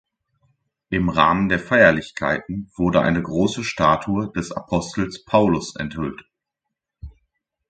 Im 0.89 1.09
Rahmen 1.09 1.47
der 1.47 1.59
Feierlichkeiten 1.59 2.71
wurde 2.75 3.01
eine 3.03 3.21
große 3.21 3.63
Statue 3.63 4.31
des 4.31 4.51
Apostels 4.51 5.23
Paulus 5.25 5.75
enthüllt. 5.75 6.25